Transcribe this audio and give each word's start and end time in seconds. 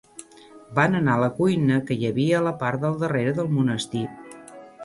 Van 0.79 0.99
anar 0.99 1.17
a 1.17 1.23
la 1.25 1.27
cuina 1.41 1.77
que 1.89 1.99
hi 1.99 2.09
havia 2.11 2.39
a 2.39 2.41
la 2.49 2.57
part 2.65 2.83
del 2.87 2.99
darrere 3.05 3.35
del 3.41 3.55
monestir. 3.59 4.07